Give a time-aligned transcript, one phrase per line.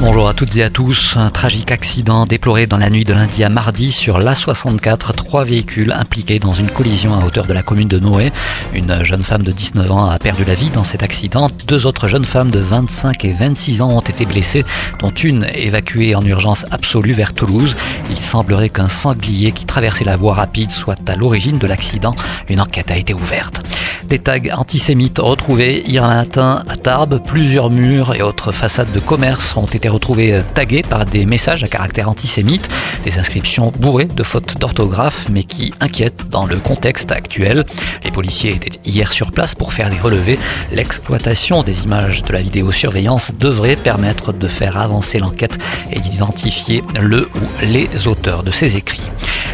[0.00, 1.16] Bonjour à toutes et à tous.
[1.16, 5.14] Un tragique accident déploré dans la nuit de lundi à mardi sur l'A64.
[5.14, 8.32] Trois véhicules impliqués dans une collision à hauteur de la commune de Noé.
[8.74, 11.46] Une jeune femme de 19 ans a perdu la vie dans cet accident.
[11.68, 14.64] Deux autres jeunes femmes de 25 et 26 ans ont été blessées,
[14.98, 17.76] dont une évacuée en urgence absolue vers Toulouse.
[18.10, 22.16] Il semblerait qu'un sanglier qui traversait la voie rapide soit à l'origine de l'accident.
[22.48, 23.62] Une enquête a été ouverte.
[24.08, 27.20] Des tags antisémites retrouvés hier matin à Tarbes.
[27.24, 31.68] Plusieurs murs et autres façades de commerce ont été retrouvés tagués par des messages à
[31.68, 32.68] caractère antisémite.
[33.04, 37.64] Des inscriptions bourrées de fautes d'orthographe mais qui inquiètent dans le contexte actuel.
[38.04, 40.38] Les policiers étaient hier sur place pour faire des relevés.
[40.70, 45.58] L'exploitation des images de la vidéosurveillance devrait permettre de faire avancer l'enquête
[45.90, 49.10] et d'identifier le ou les auteurs de ces écrits.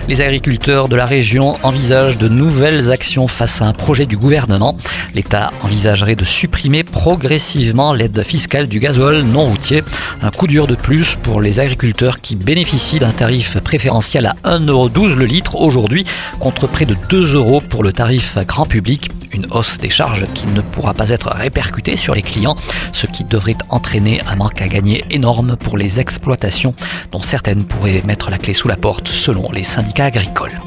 [0.09, 4.77] Les agriculteurs de la région envisagent de nouvelles actions face à un projet du gouvernement.
[5.15, 9.84] L'État envisagerait de supprimer progressivement l'aide fiscale du gasoil non routier.
[10.23, 15.15] Un coup dur de plus pour les agriculteurs qui bénéficient d'un tarif préférentiel à 1,12€
[15.15, 16.05] le litre aujourd'hui
[16.39, 19.11] contre près de 2 euros pour le tarif grand public.
[19.33, 22.56] Une hausse des charges qui ne pourra pas être répercutée sur les clients,
[22.92, 26.75] ce qui devrait entraîner un manque à gagner énorme pour les exploitations
[27.12, 30.58] dont certaines pourraient mettre la clé sous la porte selon les syndicats agricoles.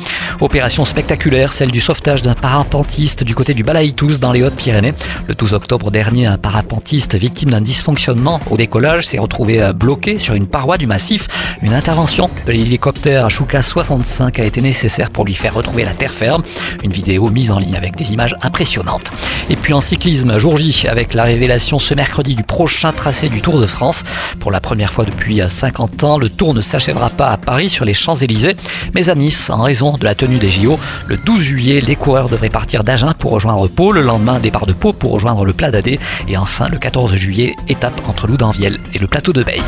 [0.41, 4.93] Opération spectaculaire, celle du sauvetage d'un parapentiste du côté du Balaïtous dans les Hautes-Pyrénées.
[5.27, 10.17] Le 12 octobre dernier, un parapentiste victime d'un dysfonctionnement au décollage s'est retrouvé euh, bloqué
[10.17, 11.27] sur une paroi du massif.
[11.61, 16.13] Une intervention de l'hélicoptère Shuka 65 a été nécessaire pour lui faire retrouver la terre
[16.13, 16.43] ferme.
[16.83, 19.11] Une vidéo mise en ligne avec des images impressionnantes.
[19.49, 23.41] Et puis en cyclisme, jour J, avec la révélation ce mercredi du prochain tracé du
[23.41, 24.03] Tour de France.
[24.39, 27.69] Pour la première fois depuis 50 euh, ans, le Tour ne s'achèvera pas à Paris
[27.69, 28.55] sur les Champs-Élysées,
[28.93, 33.13] mais à Nice en raison de la Le 12 juillet, les coureurs devraient partir d'Agen
[33.17, 33.91] pour rejoindre Pau.
[33.91, 35.99] Le lendemain, départ de Pau pour rejoindre le Plat d'Adé.
[36.27, 39.61] Et enfin, le 14 juillet, étape entre Loudanviel et le plateau de Beille.